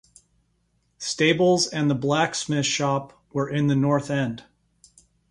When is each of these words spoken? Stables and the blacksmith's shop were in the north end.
Stables 0.97 1.67
and 1.67 1.87
the 1.87 1.93
blacksmith's 1.93 2.67
shop 2.67 3.23
were 3.33 3.47
in 3.47 3.67
the 3.67 3.75
north 3.75 4.09
end. 4.09 4.43